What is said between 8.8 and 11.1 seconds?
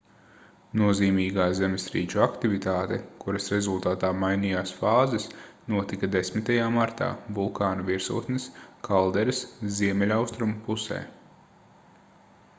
kalderas ziemeļaustrumu pusē